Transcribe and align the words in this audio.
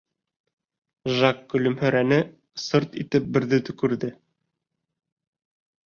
Жак 1.19 1.43
көлөмһөрәне, 1.51 2.19
сырт 2.65 2.99
итеп 3.05 3.31
берҙе 3.37 3.63
төкөрҙө. 3.71 4.15